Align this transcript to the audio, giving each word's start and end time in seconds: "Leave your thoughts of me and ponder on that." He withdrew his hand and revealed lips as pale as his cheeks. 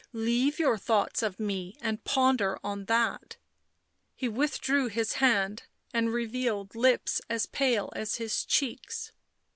"Leave 0.13 0.57
your 0.57 0.79
thoughts 0.79 1.21
of 1.21 1.39
me 1.39 1.77
and 1.79 2.03
ponder 2.03 2.57
on 2.63 2.85
that." 2.85 3.37
He 4.15 4.27
withdrew 4.27 4.87
his 4.87 5.13
hand 5.21 5.61
and 5.93 6.11
revealed 6.11 6.73
lips 6.73 7.21
as 7.29 7.45
pale 7.45 7.93
as 7.95 8.15
his 8.15 8.43
cheeks. 8.43 9.11